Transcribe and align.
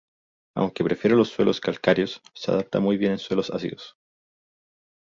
Aunque 0.57 0.83
prefiere 0.83 1.15
los 1.15 1.29
suelos 1.29 1.61
calcáreos, 1.61 2.23
se 2.33 2.49
adapta 2.49 2.79
muy 2.79 2.97
bien 2.97 3.11
en 3.11 3.19
suelos 3.19 3.51
ácidos. 3.51 3.97